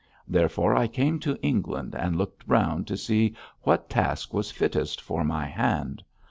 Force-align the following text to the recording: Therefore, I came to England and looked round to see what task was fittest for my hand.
Therefore, 0.27 0.75
I 0.75 0.87
came 0.87 1.19
to 1.19 1.37
England 1.43 1.93
and 1.93 2.15
looked 2.17 2.43
round 2.47 2.87
to 2.87 2.97
see 2.97 3.35
what 3.61 3.87
task 3.87 4.33
was 4.33 4.49
fittest 4.49 4.99
for 4.99 5.23
my 5.23 5.45
hand. 5.45 6.01